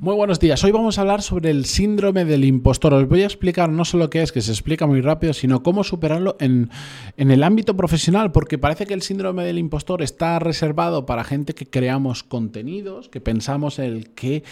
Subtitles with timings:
[0.00, 0.62] Muy buenos días.
[0.62, 2.94] Hoy vamos a hablar sobre el síndrome del impostor.
[2.94, 5.82] Os voy a explicar no solo qué es, que se explica muy rápido, sino cómo
[5.82, 6.70] superarlo en,
[7.16, 11.52] en, el ámbito profesional, porque parece que el síndrome del impostor está reservado para gente
[11.52, 14.44] que creamos contenidos, que pensamos el que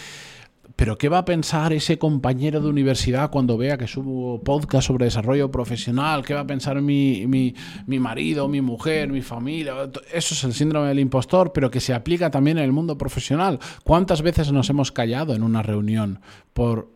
[0.77, 5.06] pero ¿qué va a pensar ese compañero de universidad cuando vea que subo podcast sobre
[5.06, 6.22] desarrollo profesional?
[6.22, 7.54] ¿Qué va a pensar mi, mi,
[7.87, 9.74] mi, marido, mi mujer, mi familia?
[10.13, 13.59] Eso es el síndrome del impostor, pero que se aplica también en el mundo profesional.
[13.85, 16.20] ¿Cuántas veces nos hemos callado en una reunión
[16.52, 16.91] por,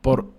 [0.00, 0.32] por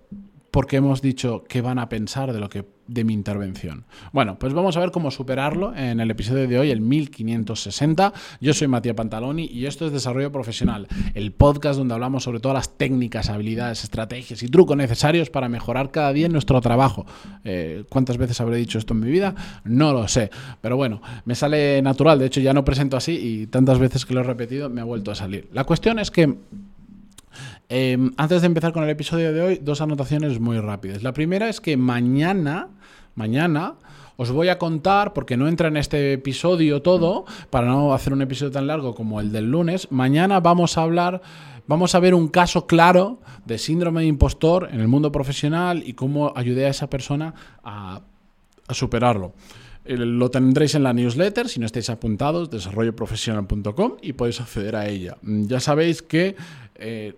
[0.50, 3.84] porque hemos dicho qué van a pensar de lo que de mi intervención.
[4.12, 8.12] Bueno, pues vamos a ver cómo superarlo en el episodio de hoy, el 1560.
[8.40, 12.54] Yo soy Matías Pantaloni y esto es Desarrollo Profesional, el podcast donde hablamos sobre todas
[12.54, 17.06] las técnicas, habilidades, estrategias y trucos necesarios para mejorar cada día nuestro trabajo.
[17.44, 19.34] Eh, ¿Cuántas veces habré dicho esto en mi vida?
[19.64, 22.18] No lo sé, pero bueno, me sale natural.
[22.18, 24.84] De hecho, ya no presento así y tantas veces que lo he repetido me ha
[24.84, 25.48] vuelto a salir.
[25.52, 26.36] La cuestión es que
[27.68, 31.02] Em, antes de empezar con el episodio de hoy, dos anotaciones muy rápidas.
[31.02, 32.68] La primera es que mañana,
[33.14, 33.74] mañana,
[34.16, 38.22] os voy a contar, porque no entra en este episodio todo, para no hacer un
[38.22, 41.20] episodio tan largo como el del lunes, mañana vamos a hablar,
[41.66, 45.92] vamos a ver un caso claro de síndrome de impostor en el mundo profesional y
[45.92, 48.02] cómo ayudé a esa persona a,
[48.70, 49.32] superarlo.
[49.84, 55.16] Lo tendréis en la newsletter, si no estáis apuntados, desarrolloprofesional.com y podéis acceder a ella.
[55.22, 56.34] Ya sabéis que
[56.74, 57.14] eh,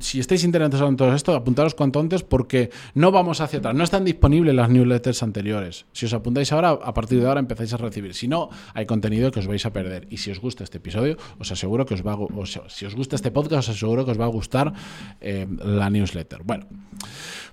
[0.00, 3.74] si estáis interesados en todo esto, apuntaros cuanto antes porque no vamos hacia atrás.
[3.74, 5.86] No están disponibles las newsletters anteriores.
[5.92, 8.14] Si os apuntáis ahora, a partir de ahora empezáis a recibir.
[8.14, 10.06] Si no, hay contenido que os vais a perder.
[10.10, 13.16] Y si os gusta este episodio, os aseguro que os va a, si os gusta
[13.16, 14.72] este podcast, os aseguro que os va a gustar
[15.20, 16.42] eh, la newsletter.
[16.44, 16.66] Bueno.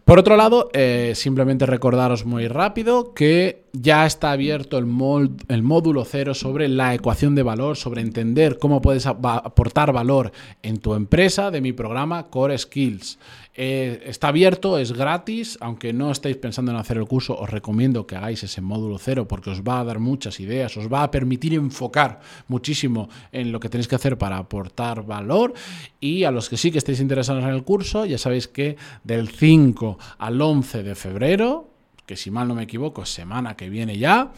[0.05, 6.33] Por otro lado, eh, simplemente recordaros muy rápido que ya está abierto el, módulo cero
[6.33, 10.31] sobre la ecuación de valor, sobre entender cómo puedes aportar valor
[10.63, 13.19] en tu empresa de mi programa Core Skills.
[13.61, 18.07] Eh, está abierto, es gratis, aunque no estéis pensando en hacer el curso, os recomiendo
[18.07, 21.11] que hagáis ese módulo cero porque os va a dar muchas ideas, os va a
[21.11, 25.53] permitir enfocar muchísimo en lo que tenéis que hacer para aportar valor.
[25.99, 29.27] Y a los que sí que estéis interesados en el curso, ya sabéis que del
[29.27, 31.68] 5 al 11 de febrero,
[32.09, 34.31] que si mal no me equivoco, semana que viene ya,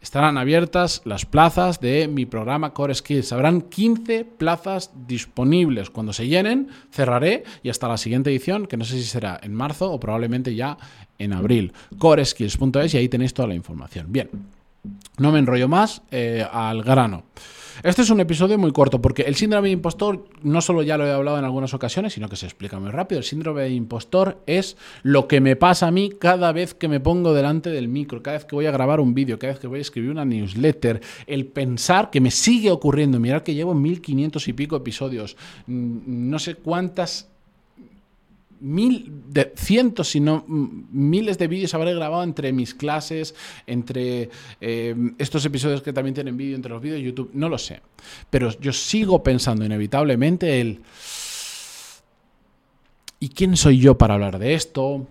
[0.00, 3.32] estarán abiertas las plazas de mi programa Core Skills.
[3.32, 5.90] Habrán 15 plazas disponibles.
[5.90, 9.52] Cuando se llenen, cerraré y hasta la siguiente edición, que no sé si será en
[9.52, 10.78] marzo o probablemente ya
[11.18, 11.72] en abril.
[11.98, 14.12] Coreskills.es y ahí tenéis toda la información.
[14.12, 14.30] Bien,
[15.18, 17.24] no me enrollo más, eh, al grano.
[17.84, 21.06] Este es un episodio muy corto porque el síndrome de impostor no solo ya lo
[21.06, 23.20] he hablado en algunas ocasiones, sino que se explica muy rápido.
[23.20, 26.98] El síndrome de impostor es lo que me pasa a mí cada vez que me
[26.98, 29.68] pongo delante del micro, cada vez que voy a grabar un vídeo, cada vez que
[29.68, 33.20] voy a escribir una newsletter, el pensar que me sigue ocurriendo.
[33.20, 35.36] Mirad que llevo 1500 y pico episodios,
[35.68, 37.28] mm, no sé cuántas
[38.60, 43.34] mil, de, cientos, si no miles de vídeos habré grabado entre mis clases,
[43.66, 44.30] entre
[44.60, 47.80] eh, estos episodios que también tienen vídeo, entre los vídeos de YouTube, no lo sé.
[48.30, 50.80] Pero yo sigo pensando inevitablemente el...
[53.20, 55.06] ¿Y quién soy yo para hablar de esto?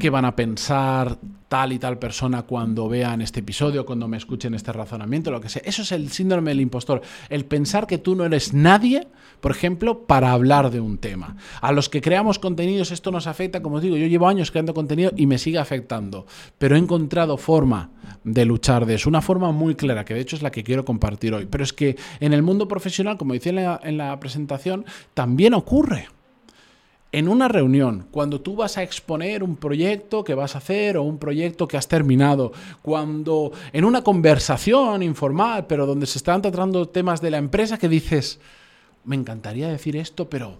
[0.00, 4.54] Qué van a pensar tal y tal persona cuando vean este episodio, cuando me escuchen
[4.54, 5.62] este razonamiento, lo que sea.
[5.64, 9.08] Eso es el síndrome del impostor, el pensar que tú no eres nadie,
[9.40, 11.36] por ejemplo, para hablar de un tema.
[11.60, 14.74] A los que creamos contenidos esto nos afecta, como os digo, yo llevo años creando
[14.74, 16.26] contenido y me sigue afectando,
[16.58, 17.90] pero he encontrado forma
[18.24, 20.84] de luchar de eso, una forma muy clara, que de hecho es la que quiero
[20.84, 21.46] compartir hoy.
[21.46, 24.84] Pero es que en el mundo profesional, como decía en la, en la presentación,
[25.14, 26.08] también ocurre
[27.12, 31.02] en una reunión, cuando tú vas a exponer un proyecto que vas a hacer o
[31.02, 36.88] un proyecto que has terminado, cuando en una conversación informal, pero donde se están tratando
[36.88, 38.38] temas de la empresa, que dices,
[39.10, 40.56] me encantaría decir esto, pero...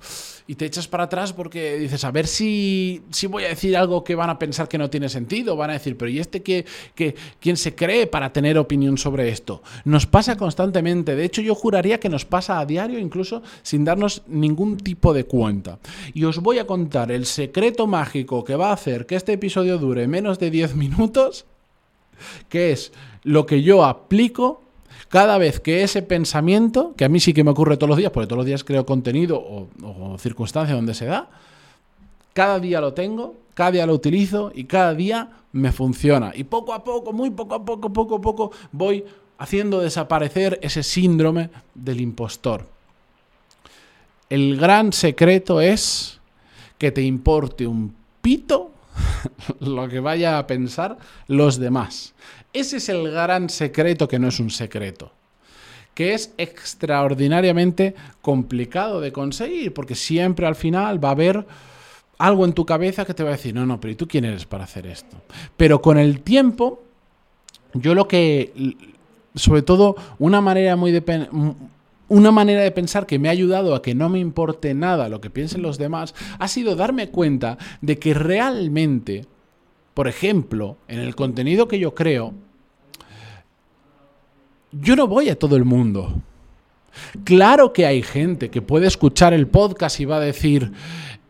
[0.48, 4.02] Y te echas para atrás porque dices, a ver si, si voy a decir algo
[4.02, 6.66] que van a pensar que no tiene sentido, van a decir, pero ¿y este que,
[6.96, 9.62] que, quién se cree para tener opinión sobre esto?
[9.84, 14.22] Nos pasa constantemente, de hecho yo juraría que nos pasa a diario incluso sin darnos
[14.26, 15.78] ningún tipo de cuenta.
[16.12, 19.78] Y os voy a contar el secreto mágico que va a hacer que este episodio
[19.78, 21.46] dure menos de 10 minutos,
[22.48, 22.92] que es
[23.22, 24.62] lo que yo aplico
[25.10, 28.12] cada vez que ese pensamiento, que a mí sí que me ocurre todos los días,
[28.12, 31.28] porque todos los días creo contenido o, circunstancia donde se da,
[32.32, 36.30] cada día lo tengo, cada día lo utilizo y cada día me funciona.
[36.32, 39.04] Y poco a poco, muy poco a poco, poco a poco, voy
[39.36, 42.66] haciendo desaparecer ese síndrome del impostor.
[44.28, 46.20] El gran secreto es
[46.78, 48.69] que te importe un pito
[49.60, 52.14] lo que vaya a pensar los demás.
[52.52, 55.12] Ese es el gran secreto que no es un secreto.
[55.94, 61.46] que es extraordinariamente complicado de conseguir, porque siempre al final va a haber
[62.16, 64.24] algo en tu cabeza que te va a decir, no, no, pero ¿y tú quién
[64.24, 65.16] eres para hacer esto?
[65.56, 66.82] Pero con el tiempo,
[67.74, 68.52] yo lo que,
[69.34, 70.92] sobre todo, una manera muy
[72.10, 75.20] una manera de pensar que me ha ayudado a que no me importe nada lo
[75.20, 79.26] que piensen los demás, ha sido darme cuenta de que realmente,
[79.94, 82.34] por ejemplo, en el contenido que yo creo,
[84.72, 86.20] yo no voy a todo el mundo.
[87.22, 90.72] Claro que hay gente que puede escuchar el podcast y va a decir,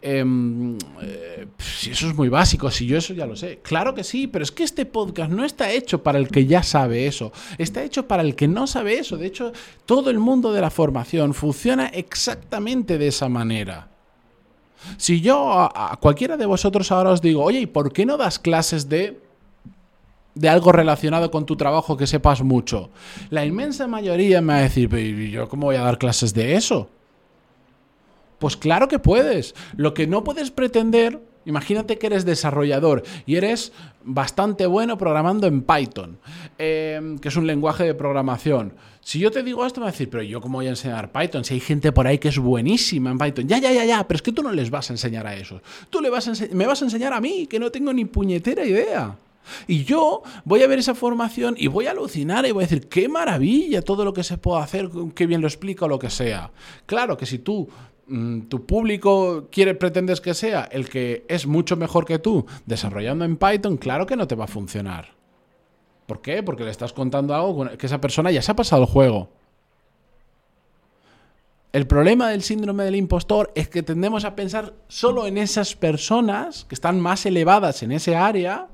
[0.02, 3.60] em, eh, si eso es muy básico, si yo eso ya lo sé.
[3.62, 6.62] Claro que sí, pero es que este podcast no está hecho para el que ya
[6.62, 9.16] sabe eso, está hecho para el que no sabe eso.
[9.16, 9.52] De hecho,
[9.86, 13.88] todo el mundo de la formación funciona exactamente de esa manera.
[14.96, 18.16] Si yo a, a cualquiera de vosotros ahora os digo, oye, ¿y por qué no
[18.16, 19.20] das clases de
[20.34, 22.90] de algo relacionado con tu trabajo que sepas mucho.
[23.30, 24.88] La inmensa mayoría me va a decir,
[25.30, 26.88] ¿yo cómo voy a dar clases de eso?
[28.40, 29.54] Pues claro que puedes.
[29.76, 33.72] Lo que no puedes pretender, imagínate que eres desarrollador y eres
[34.02, 36.18] bastante bueno programando en Python,
[36.56, 38.72] em, que es un lenguaje de programación.
[39.02, 41.12] Si yo te digo esto, me va a decir, pero yo cómo voy a enseñar
[41.12, 43.46] Python si hay gente por ahí que es buenísima en Python.
[43.46, 45.60] Ya, ya, ya, ya, pero es que tú no les vas a enseñar a eso.
[45.90, 48.64] Tú le vas a me vas a enseñar a mí, que no tengo ni puñetera
[48.64, 49.18] idea.
[49.66, 52.88] Y yo voy a ver esa formación y voy a alucinar y voy a decir,
[52.88, 56.10] qué maravilla todo lo que se puede hacer, qué bien lo explica o lo que
[56.10, 56.50] sea.
[56.86, 57.68] Claro que si tú,
[58.48, 63.36] tu público quiere, pretendes que sea el que es mucho mejor que tú desarrollando en
[63.36, 65.14] Python, claro que no te va a funcionar.
[66.06, 66.42] ¿Por qué?
[66.42, 69.30] Porque le estás contando algo que esa persona ya se ha pasado el juego.
[71.72, 76.64] El problema del síndrome del impostor es que tendemos a pensar solo en esas personas
[76.64, 78.66] que están más elevadas en ese área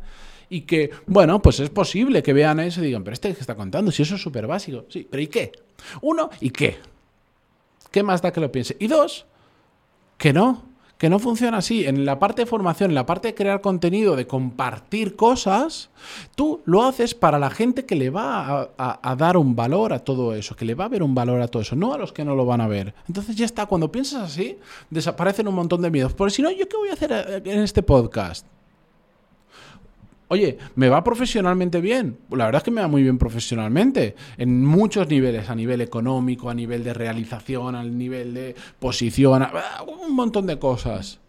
[0.49, 3.55] y que, bueno, pues es posible que vean eso y digan, pero este que está
[3.55, 4.87] contando, si eso es súper básico.
[4.89, 5.53] Sí, pero ¿y qué?
[6.01, 6.79] Uno, ¿y qué?
[7.97, 8.77] ¿Qué más da que lo piense?
[8.79, 9.25] Y dos,
[10.19, 10.65] que no,
[10.99, 11.87] que no funciona así.
[11.87, 15.89] En la parte de formación, en la parte de crear contenido, de compartir cosas,
[16.35, 20.35] tú lo haces para la gente que le va a, dar un valor a todo
[20.35, 22.23] eso, que le va a ver un valor a todo eso, no a los que
[22.23, 22.95] no lo van a ver.
[23.09, 24.59] Entonces ya está, cuando piensas así,
[24.91, 26.13] desaparecen un montón de miedos.
[26.13, 28.47] Porque si no, ¿yo qué voy a hacer eh, en este podcast?
[30.29, 32.19] Oye, ¿me va profesionalmente bien?
[32.31, 36.51] La verdad es que me va muy bien profesionalmente, en muchos niveles, a nivel económico,
[36.51, 39.47] a nivel de realización, a nivel de posición,
[39.87, 41.21] un montón de cosas.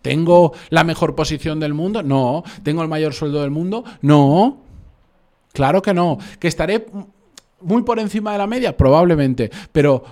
[0.00, 2.02] ¿Tengo la mejor posición del mundo?
[2.02, 2.42] No.
[2.62, 3.84] ¿Tengo el mayor sueldo del mundo?
[4.00, 4.56] No.
[5.52, 6.16] Claro que no.
[6.38, 6.86] ¿Que estaré
[7.60, 8.74] muy por encima de la media?
[8.74, 9.50] Probablemente.
[9.72, 10.02] Pero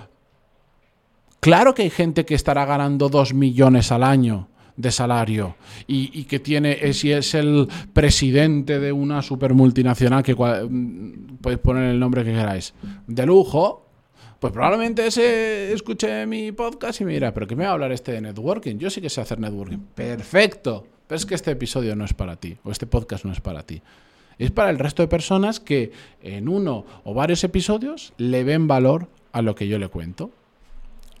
[1.39, 4.48] claro que hay gente que estará ganando dos millones al año
[4.79, 11.37] de salario y, que tiene, si es el presidente de una super multinacional, que mm,
[11.41, 12.73] podéis poner el nombre que queráis,
[13.05, 13.85] de lujo,
[14.39, 17.91] pues probablemente ese escuche mi podcast y me dirá, pero ¿qué me va a hablar
[17.91, 18.77] este de networking?
[18.77, 19.79] Yo sí que sé hacer networking.
[19.93, 20.87] Perfecto.
[21.07, 23.63] Pero es que este episodio no es para ti, o este podcast no es para
[23.63, 23.81] ti.
[24.37, 25.91] Es para el resto de personas que
[26.21, 30.31] en uno o varios episodios le ven valor a lo que yo le cuento.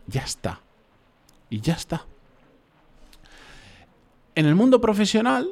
[0.07, 0.61] Ya está.
[1.49, 2.05] Y ya está
[4.39, 5.49] en el mundo profesional,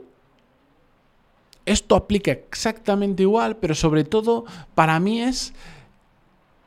[1.66, 4.46] esto aplica exactamente igual, pero sobre todo
[4.76, 5.54] para mí es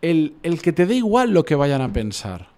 [0.03, 2.49] el, el, que te dé igual lo que vayan a pensar.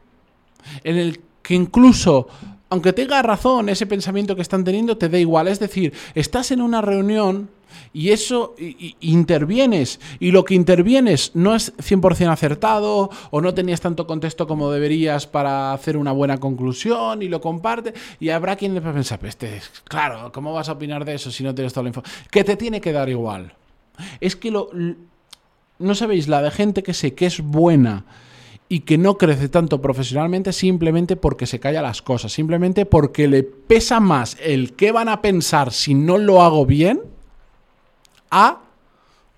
[0.82, 2.26] En el que incluso,
[2.70, 5.46] aunque tenga razón ese pensamiento que están teniendo, te dé igual.
[5.46, 7.48] Es decir, estás en una reunión
[7.93, 8.55] y eso
[9.00, 14.70] intervienes y lo que intervienes no es 100% acertado o no tenías tanto contexto como
[14.70, 18.94] deberías para hacer una buena conclusión y lo comparte y habrá quien le va a
[18.94, 22.02] pensar, este, claro, ¿cómo vas a opinar de eso si no tienes toda la info?
[22.31, 23.52] Que te tiene que dar igual.
[24.20, 24.70] Es que lo,
[25.79, 28.05] no sabéis la de gente que sé que es buena
[28.69, 33.43] y que no crece tanto profesionalmente simplemente porque se calla las cosas, simplemente porque le
[33.43, 37.12] pesa más el qué van a pensar si no lo hago bien
[38.32, 38.58] a,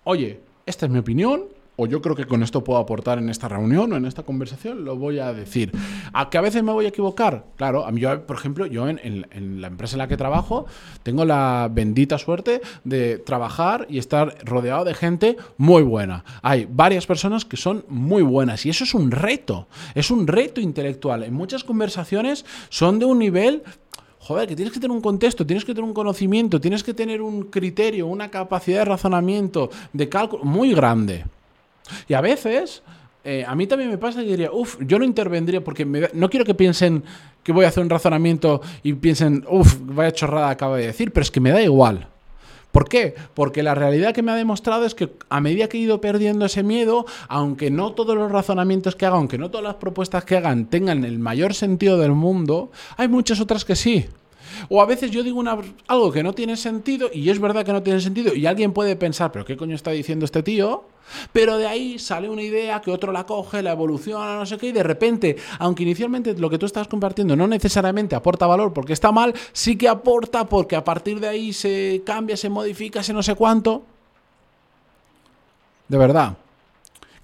[0.04, 1.42] oye, esta es mi opinión,
[1.76, 4.84] o yo creo que con esto puedo aportar en esta reunión o en esta conversación,
[4.84, 5.72] lo voy a decir.
[6.12, 7.46] ¿A que a veces me voy a equivocar?
[7.56, 10.66] Claro, a mí yo, por ejemplo, yo en, la empresa en la que trabajo
[11.02, 16.24] tengo la bendita suerte de trabajar y estar rodeado de gente muy buena.
[16.42, 20.60] Hay varias personas que son muy buenas y eso es un reto, es un reto
[20.60, 21.24] intelectual.
[21.24, 23.64] En muchas conversaciones son de un nivel
[24.24, 27.20] joder, que tienes que tener un contexto, tienes que tener un conocimiento, tienes que tener
[27.20, 31.26] un criterio, una capacidad de razonamiento, de cálculo muy grande.
[32.08, 32.82] Y a veces,
[33.22, 36.46] eh, a mí también me pasa que diría, uff, yo no intervendría porque no quiero
[36.46, 37.04] que piensen
[37.42, 41.22] que voy a hacer un razonamiento y piensen, uff, vaya chorrada acaba de decir, pero
[41.22, 42.08] es que me da igual.
[42.74, 43.14] ¿Por qué?
[43.34, 46.44] Porque la realidad que me ha demostrado es que a medida que he ido perdiendo
[46.44, 50.36] ese miedo, aunque no todos los razonamientos que haga, aunque no todas las propuestas que
[50.36, 54.08] hagan tengan el mayor sentido del mundo, hay muchas otras que sí.
[54.68, 55.42] O a veces yo digo
[55.86, 58.96] algo que no tiene sentido y es verdad que no tiene sentido y alguien puede
[58.96, 60.84] pensar, pero ¿qué coño está diciendo este tío?
[61.32, 64.68] Pero de ahí sale una idea que otro la coge, la evoluciona, no sé qué,
[64.68, 68.92] y de repente, aunque inicialmente lo que tú estás compartiendo no necesariamente aporta valor porque
[68.92, 73.12] está mal, sí que aporta porque a partir de ahí se cambia, se modifica, se
[73.12, 73.84] no sé cuánto.
[75.88, 76.36] De verdad.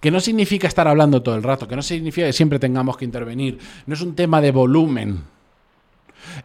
[0.00, 3.04] Que no significa estar hablando todo el rato, que no significa que siempre tengamos que
[3.04, 3.58] intervenir.
[3.86, 5.22] No es un tema de volumen.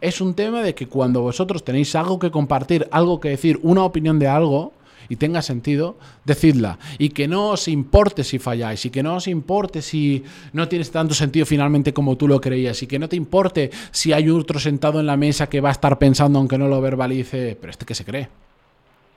[0.00, 3.84] Es un tema de que cuando vosotros tenéis algo que compartir, algo que decir, una
[3.84, 4.72] opinión de algo,
[5.08, 6.78] y tenga sentido, decidla.
[6.98, 10.90] Y que no os importe si falláis, y que no os importe si no tienes
[10.90, 14.58] tanto sentido finalmente como tú lo creías, y que no te importe si hay otro
[14.58, 17.86] sentado en la mesa que va a estar pensando aunque no lo verbalice, pero este
[17.86, 18.28] que se cree.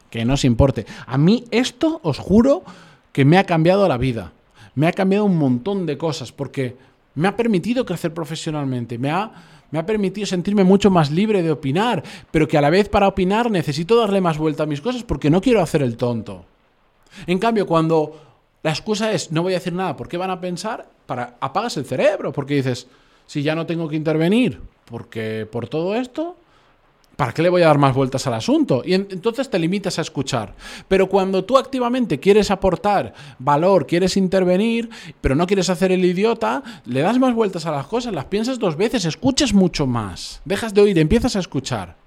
[0.10, 0.86] Que no os importe.
[1.06, 2.64] A mí esto, os juro,
[3.12, 4.34] que me ha cambiado la vida.
[4.76, 6.78] Me ha cambiado un montón de cosas, porque
[7.16, 9.32] me ha permitido crecer profesionalmente, me ha
[9.72, 13.08] me ha permitido sentirme mucho más libre de opinar, pero que a la vez para
[13.08, 16.46] opinar necesito darle más vuelta a mis cosas porque no quiero hacer el tonto.
[17.28, 18.20] En cambio, cuando
[18.64, 20.88] la excusa es no voy a decir nada, ¿por qué van a pensar?
[21.06, 22.88] Para apagas el cerebro, porque dices,
[23.26, 26.36] si ya no tengo que intervenir, porque por todo esto,
[27.20, 28.82] ¿para qué le voy a dar más vueltas al asunto?
[28.86, 30.56] Y entonces te limitas a escuchar.
[30.88, 36.64] Pero cuando tú activamente quieres aportar valor, quieres intervenir, pero no quieres hacer el idiota,
[36.86, 40.40] le das más vueltas a las cosas, las piensas dos veces, escuchas mucho más.
[40.46, 41.98] Dejas de oír, empiezas a escuchar.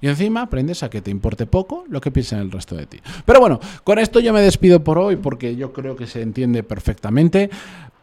[0.00, 2.98] Y encima aprendes a que te importe poco lo que piensa el resto de ti.
[3.26, 6.62] Pero bueno, con esto yo me despido por hoy porque yo creo que se entiende
[6.62, 7.50] perfectamente.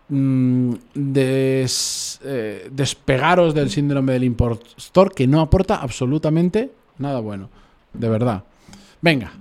[0.09, 7.49] Mm, eh, despegaros del síndrome del impostor que no aporta absolutamente nada bueno.
[7.93, 8.43] De verdad.
[9.01, 9.31] Venga.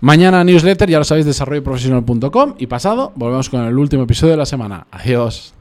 [0.00, 4.46] Mañana newsletter, ya lo sabéis, desarrolloprofesional.com y pasado volvemos con el último episodio de la
[4.46, 4.86] semana.
[4.90, 5.54] Adiós.